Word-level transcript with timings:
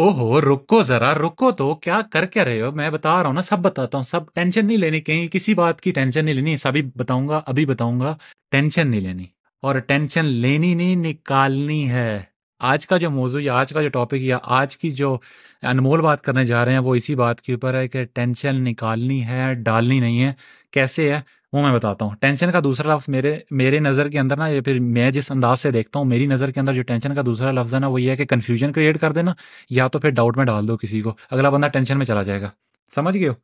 او 0.00 0.10
ہو 0.10 0.40
رکو 0.40 0.82
ذرا، 0.82 1.14
رکو 1.14 1.52
تو 1.52 1.74
کیا 1.74 2.00
کر 2.12 2.26
کے 2.26 2.44
رہے 2.44 2.62
ہو؟ 2.62 2.70
میں 2.72 2.90
بتا 2.90 3.20
رہا 3.20 3.26
ہوں 3.26 3.34
نا، 3.34 3.42
سب 3.42 3.58
بتاتا 3.58 3.98
ہوں، 3.98 4.02
سب 4.02 4.20
ٹینشن 4.34 4.66
نہیں 4.66 4.76
لینی 4.76 5.00
کہیں 5.00 5.28
کسی 5.28 5.54
بات 5.54 5.80
کی 5.80 5.90
ٹینشن 5.90 6.24
نہیں 6.24 6.34
لینی، 6.34 6.56
سبھی 6.56 6.82
بتاؤں 6.82 7.28
گا، 7.28 7.40
ابھی 7.46 7.66
بتاؤں 7.66 8.00
گا، 8.00 8.16
ٹینشن 8.50 8.88
نہیں 8.88 9.00
لینی۔ 9.00 9.24
اور 9.62 9.74
ٹینشن 9.74 10.24
لینی 10.24 10.74
نہیں، 10.74 10.96
نکالنی 10.96 11.90
ہے۔ 11.90 12.22
آج 12.58 12.86
کا 12.86 12.96
جو 12.96 13.10
موضوع 13.10 13.40
یا 13.44 13.54
آج 13.54 13.72
کا 13.72 13.82
جو 13.82 13.88
ٹاپک 13.88 14.14
یا 14.14 14.38
آج 14.42 14.76
کی 14.76 14.90
جو 14.90 15.18
انمول 15.62 16.00
بات 16.00 16.22
کرنے 16.22 16.44
جا 16.44 16.64
رہے 16.64 16.72
ہیں، 16.72 16.78
وہ 16.78 16.94
اسی 16.94 17.14
بات 17.14 17.40
کے 17.42 17.52
اوپر 17.52 17.74
ہے 17.74 17.88
کہ 17.88 18.04
ٹینشن 18.04 18.64
نکالنی 18.64 19.26
ہے، 19.26 19.54
ڈالنی 19.54 20.00
نہیں 20.00 20.24
ہے۔ 20.24 20.32
کیسے 20.70 21.14
ہے؟ 21.14 21.20
وہ 21.52 21.62
میں 21.62 21.72
بتاتا 21.72 22.04
ہوں۔ 22.04 22.16
ٹینشن 22.20 22.50
کا 22.50 22.60
دوسرا 22.64 22.94
لفظ 22.94 23.08
میرے 23.08 23.38
میرے 23.50 23.78
نظر 23.78 24.08
کے 24.08 24.18
اندر 24.18 24.36
نا، 24.36 24.46
یا 24.48 24.62
پھر 24.62 24.80
میں 24.80 25.10
جس 25.10 25.30
انداز 25.30 25.60
سے 25.60 25.70
دیکھتا 25.70 25.98
ہوں، 25.98 26.06
میری 26.06 26.26
نظر 26.26 26.50
کے 26.50 26.60
اندر 26.60 26.72
جو 26.72 26.82
ٹینشن 26.82 27.14
کا 27.14 27.22
دوسرا 27.26 27.50
لفظ 27.50 27.74
ہے 27.74 27.80
نا، 27.80 27.86
وہ 27.86 28.02
یہ 28.02 28.10
ہے 28.10 28.16
کہ 28.16 28.24
کنفیوژن 28.24 28.72
کریٹ 28.72 29.00
کر 29.00 29.12
دینا، 29.12 29.34
یا 29.70 29.88
تو 29.88 29.98
پھر 29.98 30.10
ڈاؤٹ 30.10 30.36
میں 30.36 30.44
ڈال 30.44 30.68
دو 30.68 30.76
کسی 30.76 31.00
کو۔ 31.02 31.14
اگلا 31.30 31.50
بندہ 31.50 31.66
ٹینشن 31.66 31.98
میں 31.98 32.06
چلا 32.06 32.22
جائے 32.22 32.42
گا۔ 32.42 32.50
سمجھ 32.94 33.16
گئے 33.16 33.28
ہو؟ 33.28 33.34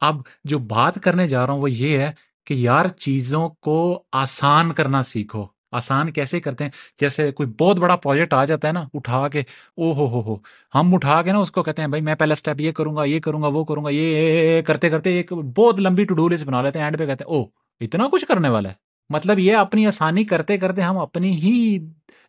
اب 0.00 0.16
جو 0.44 0.58
بات 0.58 1.02
کرنے 1.02 1.28
جا 1.28 1.46
رہا 1.46 1.54
ہوں 1.54 1.60
وہ 1.60 1.70
یہ 1.70 1.98
ہے 1.98 2.12
کہ 2.46 2.54
یار 2.54 2.88
چیزوں 2.88 3.48
کو 3.48 4.02
آسان 4.12 4.72
کرنا 4.72 5.02
سیکھو۔ 5.02 5.55
آسان 5.76 6.10
کیسے 6.10 6.40
کرتے 6.40 6.64
ہیں؟ 6.64 6.70
جیسے 7.00 7.32
کوئی 7.32 7.48
بہت 7.58 7.76
بڑا 7.76 7.96
پروجیکٹ 7.96 8.32
آ 8.32 8.44
جاتا 8.44 8.68
ہے 8.68 8.72
نا، 8.72 8.84
اٹھا 8.94 9.28
کے، 9.28 9.40
او 9.76 9.92
ہو 9.92 10.06
ہو 10.06 10.20
ہو۔ 10.20 10.36
ہم 10.74 10.94
اٹھا 10.94 11.22
کے 11.22 11.32
نا 11.32 11.38
اس 11.38 11.50
کو 11.50 11.62
کہتے 11.62 11.82
ہیں، 11.82 11.88
بھائی 11.88 12.02
میں 12.02 12.14
پہلا 12.14 12.32
اسٹیپ 12.32 12.60
یہ 12.60 12.72
کروں 12.72 12.96
گا، 12.96 13.04
یہ 13.04 13.20
کروں 13.20 13.42
گا، 13.42 13.46
وہ 13.46 13.64
کروں 13.64 13.84
گا، 13.84 13.90
یہ 13.92 14.62
کرتے 14.62 14.90
کرتے 14.90 15.10
ایک 15.10 15.32
بہت 15.32 15.80
لمبی 15.80 16.04
ٹو 16.04 16.14
ڈو 16.14 16.28
لسٹ 16.28 16.44
بنا 16.44 16.62
لیتے 16.62 16.78
ہیں۔ 16.78 16.86
اینڈ 16.86 16.98
پہ 16.98 17.06
کہتے 17.06 17.24
ہیں، 17.24 17.36
او، 17.36 17.44
اتنا 17.80 18.08
کچھ 18.12 18.26
کرنے 18.26 18.48
والا 18.48 18.68
ہے۔ 18.68 18.74
مطلب 19.08 19.38
یہ 19.38 19.56
اپنی 19.56 19.86
آسانی 19.86 20.24
کرتے 20.24 20.58
کرتے 20.58 20.82
ہم 20.82 20.98
اپنی 20.98 21.30
ہی 21.30 21.78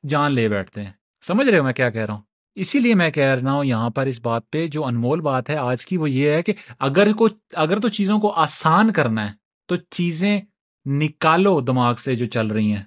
جان 0.07 0.31
لے 0.31 0.49
بیٹھتے 0.49 0.83
ہیں۔ 0.83 0.91
سمجھ 1.27 1.47
رہے 1.47 1.57
ہو 1.57 1.63
میں 1.63 1.73
کیا 1.73 1.89
کہہ 1.89 2.05
رہا 2.05 2.13
ہوں؟ 2.13 2.21
اسی 2.55 2.79
لیے 2.79 2.93
میں 2.93 3.09
کہہ 3.09 3.23
رہا 3.23 3.51
ہوں 3.51 3.65
یہاں 3.65 3.89
پر 3.89 4.05
اس 4.05 4.19
بات 4.21 4.51
پہ 4.51 4.67
جو 4.67 4.85
انمول 4.85 5.21
بات 5.21 5.49
ہے، 5.49 5.55
آج 5.55 5.85
کی 5.85 5.97
وہ 5.97 6.09
یہ 6.09 6.31
ہے 6.31 6.43
کہ 6.43 6.53
اگر 6.79 7.13
کو، 7.13 7.27
اگر 7.53 7.79
تو 7.79 7.89
چیزوں 7.89 8.19
کو 8.19 8.31
آسان 8.31 8.93
کرنا 8.93 9.29
ہے، 9.29 9.33
تو 9.65 9.75
چیزیں 9.75 10.41
نکالو 10.85 11.61
دماغ 11.61 11.95
سے 11.95 12.15
جو 12.15 12.25
چل 12.25 12.47
رہی 12.47 12.71
ہیں۔ 12.71 12.83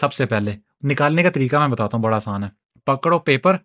سب 0.00 0.12
سے 0.12 0.26
پہلے۔ 0.26 0.56
نکالنے 0.82 1.22
کا 1.22 1.30
طریقہ 1.30 1.56
میں 1.56 1.68
بتاتا 1.68 1.96
ہوں، 1.96 2.04
بڑا 2.04 2.16
آسان 2.16 2.44
ہے۔ 2.44 2.48
پکڑو 2.84 3.18
پیپر، 3.18 3.56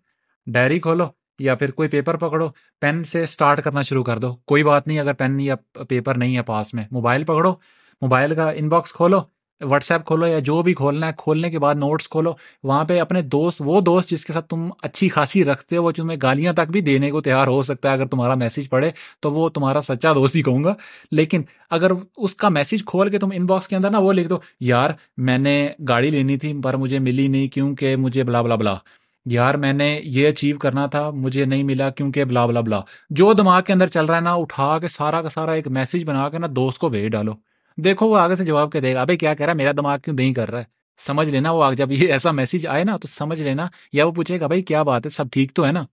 ڈائری 0.46 0.80
کھولو 0.80 1.04
یا 1.38 1.54
پھر 1.54 1.70
کوئی 1.70 1.88
پیپر 1.88 2.16
پکڑو، 2.16 2.48
پین 2.80 3.04
سے 3.04 3.22
اسٹارٹ 3.22 3.62
کرنا 3.62 3.80
شروع 3.80 4.04
کر 4.04 4.18
دو۔ 4.18 4.36
کوئی 4.36 4.64
بات 4.64 4.86
نہیں، 4.86 5.00
اگر 5.00 5.12
پین 5.12 5.40
یا 5.40 5.54
پیپر 5.88 6.14
نہیں 6.14 6.36
ہے 6.36 6.42
پاس 6.42 6.74
میں، 6.74 6.84
موبائل 6.90 7.24
پکڑو، 7.24 7.52
موبائل 8.00 8.34
کا 8.34 8.50
ان 8.50 8.68
باکس 8.68 8.92
کھولو۔ 8.92 9.20
واٹس 9.60 9.90
ایپ 9.90 10.06
کھولو 10.06 10.26
یا 10.26 10.38
جو 10.38 10.62
بھی 10.62 10.74
کھولنا 10.74 11.06
ہے، 11.06 11.12
کھولنے 11.16 11.50
کے 11.50 11.58
بعد 11.58 11.74
نوٹس 11.74 12.08
کھولو۔ 12.08 12.32
وہاں 12.62 12.84
پہ 12.84 13.00
اپنے 13.00 13.22
دوست، 13.22 13.62
وہ 13.64 13.80
دوست 13.80 14.10
جس 14.10 14.24
کے 14.24 14.32
ساتھ 14.32 14.46
تم 14.46 14.68
اچھی 14.82 15.08
خاصی 15.08 15.44
رکھتے 15.44 15.76
ہو، 15.76 15.84
وہ 15.84 15.90
تمہیں 15.90 16.18
گالیاں 16.22 16.52
تک 16.52 16.70
بھی 16.70 16.80
دینے 16.80 17.10
کو 17.10 17.20
تیار 17.20 17.46
ہو 17.46 17.62
سکتا 17.62 17.88
ہے۔ 17.88 17.94
اگر 17.94 18.06
تمہارا 18.06 18.34
میسج 18.34 18.70
پڑھے 18.70 18.90
تو 19.20 19.32
وہ 19.32 19.48
تمہارا 19.48 19.80
سچا 19.80 20.12
دوست 20.12 20.36
ہی 20.36 20.42
کہوں 20.42 20.64
گا۔ 20.64 20.74
لیکن 21.12 21.42
اگر 21.70 21.90
اس 22.16 22.34
کا 22.34 22.48
میسج 22.48 22.84
کھول 22.84 23.10
کے 23.10 23.18
تم 23.18 23.28
ان 23.34 23.46
باکس 23.46 23.68
کے 23.68 23.76
اندر 23.76 23.90
نا 23.90 23.98
وہ 23.98 24.12
لکھ 24.12 24.28
دو، 24.28 24.38
یار 24.60 24.90
میں 25.16 25.38
نے 25.38 25.68
گاڑی 25.88 26.10
لینی 26.10 26.36
تھی 26.36 26.60
پر 26.64 26.76
مجھے 26.76 26.98
ملی 26.98 27.28
نہیں 27.28 27.48
کیونکہ 27.48 27.96
مجھے 27.96 28.24
بلا 28.24 28.42
بلا 28.42 28.54
بلا۔ 28.54 28.76
یار 29.24 29.54
میں 29.54 29.72
نے 29.72 30.00
یہ 30.04 30.28
اچیو 30.28 30.58
کرنا 30.58 30.86
تھا، 30.86 31.10
مجھے 31.10 31.44
نہیں 31.44 31.62
ملا 31.62 31.90
کیونکہ 31.90 32.24
بلا 32.24 32.46
بلا 32.46 32.60
بلا۔ 32.60 32.80
جو 33.10 33.32
دماغ 33.32 33.62
کے 33.62 33.72
اندر 33.72 33.86
چل 33.86 34.04
رہا 34.04 34.16
ہے 34.16 34.20
نا، 34.20 34.34
اٹھا 34.34 34.78
کے 34.78 34.88
سارا 34.88 35.22
کا 35.22 35.28
سارا 35.28 35.52
ایک 35.52 35.68
میسج 35.68 36.04
بنا 36.04 36.28
کے 36.28 36.38
نا 36.38 36.46
دوست 36.50 36.78
کو 36.78 36.88
بھیج 36.88 37.12
ڈالو۔ 37.12 37.49
دیکھو، 37.84 38.06
وہ 38.06 38.16
آگے 38.16 38.34
سے 38.34 38.44
جواب 38.44 38.72
کے 38.72 38.80
دے 38.80 38.94
گا، 38.94 39.00
ابھی 39.00 39.16
کیا 39.16 39.34
کہہ 39.34 39.46
رہا 39.46 39.52
ہے؟ 39.52 39.56
میرا 39.56 39.72
دماغ 39.72 39.98
کیوں 39.98 40.16
نہیں 40.16 40.34
کر 40.34 40.50
رہا 40.50 40.58
ہے؟ 40.58 40.64
سمجھ 41.06 41.30
لینا 41.30 41.50
وہ 41.50 41.72
جب 41.72 41.92
یہ 41.92 42.12
ایسا 42.12 42.30
میسج 42.30 42.66
آئے 42.66 42.84
نا، 42.84 42.96
تو 42.96 43.08
سمجھ 43.08 43.42
لینا، 43.42 43.66
یا 43.92 44.06
وہ 44.06 44.12
پوچھے 44.12 44.40
گا، 44.40 44.46
بھائی 44.46 44.62
کیا 44.62 44.82
بات 44.82 45.06
ہے؟ 45.06 45.10
سب 45.10 45.24
ٹھیک 45.32 45.54
تو 45.54 45.66
ہے 45.66 45.72
نا؟ 45.72 45.84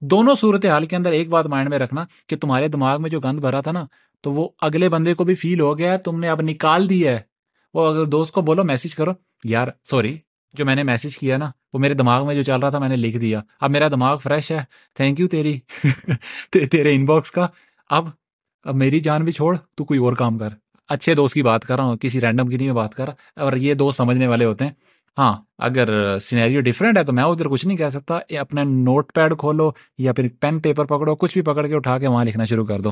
دونوں 0.00 0.34
صورت 0.34 0.66
حال 0.66 0.86
کے 0.86 0.96
اندر 0.96 1.12
ایک 1.12 1.28
بات 1.28 1.46
مائنڈ 1.46 1.70
میں 1.70 1.78
رکھنا 1.78 2.04
کہ 2.26 2.36
تمہارے 2.36 2.68
دماغ 2.68 3.02
میں 3.02 3.10
جو 3.10 3.20
گند 3.20 3.40
بھرا 3.40 3.60
تھا 3.60 3.72
نا، 3.72 3.84
تو 4.20 4.32
وہ 4.32 4.48
اگلے 4.60 4.88
بندے 4.88 5.14
کو 5.14 5.24
بھی 5.24 5.34
فیل 5.34 5.60
ہو 5.60 5.78
گیا 5.78 5.96
تم 5.96 6.20
نے 6.20 6.28
اب 6.28 6.40
نکال 6.42 6.90
دیا 6.90 7.10
ہے۔ 7.10 7.20
وہ 7.74 7.86
اگر 7.86 8.04
دوست 8.04 8.32
کو 8.32 8.40
بولو 8.40 8.64
میسج 8.64 8.94
کرو۔ 8.94 9.10
یار 9.44 9.68
سوری 9.90 10.18
جو 10.52 10.64
میں 10.64 10.74
نے 10.74 10.82
میسج 10.82 11.18
کیا 11.18 11.36
نا، 11.36 11.50
وہ 11.72 11.78
میرے 11.78 11.94
دماغ 11.94 12.26
میں 12.26 12.34
جو 12.34 12.42
چل 12.42 12.60
رہا 12.60 12.70
تھا، 12.70 12.78
میں 12.78 12.88
نے 12.88 12.96
لکھ 12.96 13.16
دیا۔ 13.16 13.40
اب 13.60 13.70
میرا 13.70 13.88
دماغ 13.88 14.18
فریش 14.18 14.52
ہے۔ 14.52 14.64
تھینک 14.94 15.20
یو 15.20 15.28
تیری۔ 15.28 15.60
تیرے 16.70 16.94
ان 16.94 17.04
باکس 17.04 17.30
کا۔ 17.30 17.46
اب 17.90 18.08
اب 18.64 18.74
میری 18.74 19.00
جان 19.00 19.24
بھی 19.24 19.32
چھوڑ، 19.32 19.56
تو 19.74 19.84
کوئی 19.84 20.00
اور 20.00 20.12
کام 20.12 20.38
کر۔ 20.38 20.48
اچھے 20.88 21.14
دوست 21.14 21.34
کی 21.34 21.42
بات 21.42 21.64
کر 21.64 21.76
رہا 21.76 21.84
ہوں، 21.84 21.96
کسی 21.96 22.20
رینڈم 22.20 22.48
کی 22.48 22.56
نہیں 22.56 22.66
میں 22.66 22.74
بات 22.74 22.94
کر 22.94 23.06
رہا 23.06 23.40
اور 23.40 23.52
یہ 23.52 23.74
دوست 23.74 23.96
سمجھنے 23.96 24.26
والے 24.26 24.44
ہوتے 24.44 24.64
ہیں۔ 24.64 24.72
ہاں 25.18 25.42
اگر 25.58 26.18
سینیریو 26.18 26.60
ڈفرینٹ 26.60 26.98
ہے 26.98 27.04
تو 27.04 27.12
میں 27.12 27.24
ادھر 27.24 27.48
کچھ 27.48 27.66
نہیں 27.66 27.76
کہہ 27.76 27.88
سکتا 27.88 28.18
اپنا 28.40 28.62
نوٹ 28.62 29.12
پیڈ 29.14 29.38
کھولو 29.38 29.70
یا 29.98 30.12
پھر 30.12 30.28
پین 30.40 30.60
پیپر 30.60 30.84
پکڑو، 30.84 31.16
کچھ 31.16 31.32
بھی 31.32 31.42
پکڑ 31.42 31.66
کے 31.66 31.74
اٹھا 31.74 31.98
کے 31.98 32.06
وہاں 32.06 32.24
لکھنا 32.24 32.44
شروع 32.44 32.66
کر 32.66 32.80
دو۔ 32.80 32.90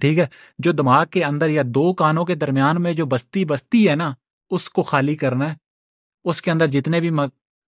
ٹھیک 0.00 0.18
ہے، 0.18 0.26
جو 0.58 0.72
دماغ 0.72 1.04
کے 1.10 1.24
اندر 1.24 1.48
یا 1.48 1.62
دو 1.66 1.94
کانوں 1.94 2.24
کے 2.24 2.34
درمیان 2.34 2.82
میں 2.82 2.92
جو 2.92 3.06
بستی 3.06 3.44
بستی 3.44 3.88
ہے 3.88 3.94
نا، 3.94 4.12
اس 4.50 4.70
کو 4.70 4.82
خالی 4.82 5.14
کرنا 5.14 5.50
ہے۔ 5.50 5.56
اس 6.24 6.42
کے 6.42 6.50
اندر 6.50 6.66
جتنے 6.66 7.00
بھی 7.00 7.10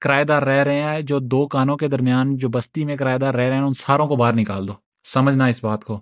کرایہ 0.00 0.24
دار 0.24 0.42
رہ 0.42 0.62
رہے 0.62 0.82
ہیں، 0.82 1.00
جو 1.00 1.18
دو 1.18 1.46
کانوں 1.46 1.76
کے 1.76 1.88
درمیان 1.88 2.36
جو 2.36 2.48
بستی 2.48 2.84
میں 2.84 2.96
کرایہ 2.96 3.18
دار 3.18 3.34
رہ 3.34 3.40
رہے 3.40 3.56
ہیں، 3.56 3.62
ان 3.62 3.72
ساروں 3.72 4.06
کو 4.06 4.16
باہر 4.16 4.32
نکال 4.32 4.68
دو۔ 4.68 4.72
سمجھنا 5.04 5.46
اس 5.46 5.64
بات 5.64 5.84
کو۔ 5.84 6.00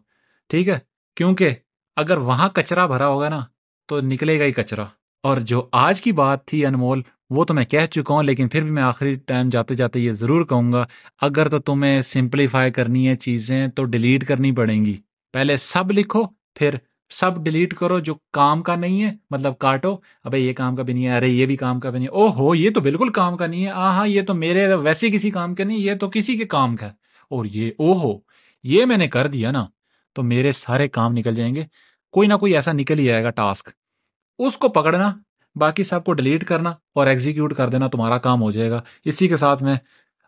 ٹھیک 0.49 0.69
ہے، 0.69 0.79
کیونکہ 1.17 1.55
اگر 2.01 2.17
وہاں 2.17 2.49
کچرا 2.49 2.87
بھرا 2.87 3.07
ہوگا 3.07 3.29
نا، 3.29 3.41
تو 3.89 4.01
نکلے 4.01 4.41
گا 4.41 4.45
ہی 4.45 4.53
کچرا۔ 4.53 4.85
اور 5.23 5.37
جو 5.37 5.69
آج 5.73 6.03
کی 6.03 6.13
بات 6.13 6.45
تھی 6.45 6.67
انمول، 6.67 7.03
وہ 7.31 7.45
تو 7.45 7.55
میں 7.55 7.65
کہہ 7.65 7.87
چکا 7.91 8.15
ہوں، 8.15 8.23
لیکن 8.23 8.49
پھر 8.49 8.63
بھی 8.63 8.71
میں 8.71 8.83
آخری 8.83 9.15
ٹائم 9.15 9.49
جاتے 9.49 9.75
جاتے 9.75 10.01
یہ 10.01 10.13
ضرور 10.13 10.45
کہوں 10.45 10.73
گا، 10.73 10.85
اگر 11.21 11.49
تو 11.49 11.59
تمہیں 11.59 12.03
سمپلیفائی 12.03 12.71
کرنی 12.71 13.09
ہے 13.09 13.17
چیزیں، 13.17 13.69
تو 13.69 13.85
ڈیلیٹ 13.85 14.27
کرنی 14.29 14.53
پڑیں 14.53 14.85
گی۔ 14.85 14.97
پہلے 15.33 15.57
سب 15.57 15.93
لکھو، 15.93 16.23
پھر 16.55 16.75
سب 17.11 17.45
ڈیلیٹ 17.45 17.75
کرو 17.75 17.99
جو 17.99 18.15
کام 18.33 18.63
کا 18.63 18.77
نہیں 18.77 19.03
ہے 19.03 19.13
مطلب 19.31 19.59
کاٹو۔ 19.59 19.97
ابے 20.25 20.39
یہ 20.39 20.53
کام 20.53 20.77
کا 20.77 20.83
بھی 20.83 20.95
نہیں 20.95 21.07
ہے، 21.07 21.17
ارے 21.17 21.29
یہ 21.29 21.47
بھی 21.47 21.57
کام 21.57 21.81
کا 21.81 21.91
بھی 21.91 21.99
نہیں۔ 21.99 22.09
ہے 22.09 22.13
او 22.13 22.33
ہو 22.33 22.55
یہ 22.55 22.71
تو 22.71 22.81
بالکل 22.81 23.09
کام 23.09 23.37
کا 23.37 23.47
نہیں 23.47 23.65
ہے۔ 23.65 23.71
ہاں 23.71 23.95
ہاں 23.95 24.09
یہ 24.09 24.23
تو 24.23 24.35
میرے 24.35 24.75
ویسے 24.75 25.11
کسی 25.11 25.31
کام 25.31 25.55
کا 25.55 25.65
نہیں، 25.65 25.79
یہ 25.79 25.95
تو 25.95 26.11
کسی 26.11 26.39
کے 26.39 26.45
کام 26.45 26.77
کا 26.77 26.87
ہے۔ 26.87 26.93
اور 27.31 27.45
یہ 27.45 27.71
او 27.79 27.99
ہو 27.99 28.19
یہ 28.63 28.85
میں 28.85 28.97
نے 28.97 29.09
کر 29.09 29.27
دیا 29.27 29.51
نا، 29.51 29.67
تو 30.13 30.23
میرے 30.23 30.53
سارے 30.53 30.89
کام 30.89 31.13
نکل 31.13 31.35
جائیں 31.35 31.55
گے۔ 31.55 31.65
کوئی 32.11 32.29
نہ 32.29 32.35
کوئی 32.35 32.55
ایسا 32.55 32.73
نکل 32.73 32.99
ہی 32.99 33.11
آئے 33.13 33.25
گا 33.25 33.31
ٹاسک۔ 33.31 33.71
اس 34.39 34.57
کو 34.57 34.69
پکڑنا، 34.69 35.15
باقی 35.57 35.85
سب 35.85 36.05
کو 36.05 36.13
ڈیلیٹ 36.13 36.45
کرنا 36.45 36.71
اور 36.71 37.07
ایگزیکیوٹ 37.07 37.55
کر 37.55 37.69
دینا 37.69 37.89
تمہارا 37.89 38.19
کام 38.19 38.43
ہو 38.43 38.51
جائے 38.51 38.71
گا۔ 38.71 38.83
اسی 39.05 39.29
کے 39.29 39.37
ساتھ 39.37 39.63
میں 39.63 39.77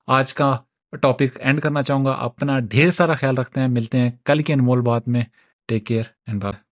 آج 0.06 0.34
کا 0.34 0.58
ٹاپک 1.02 1.40
اینڈ 1.40 1.60
کرنا 1.60 1.82
چاہوں 1.82 2.04
گا۔ 2.04 2.10
اپنا 2.10 2.58
ڈھیر 2.60 2.90
سارا 2.90 3.12
خیال 3.12 3.36
رکھتے 3.36 3.60
ہیں۔ 3.60 3.68
ملتے 3.68 3.98
ہیں 3.98 4.10
کل 4.24 4.42
کی 4.42 4.52
انمول 4.52 4.80
بات 4.80 5.08
میں۔ 5.08 5.22
Take 5.68 5.86
care 5.86 6.02
and 6.26 6.42
bye 6.42 6.71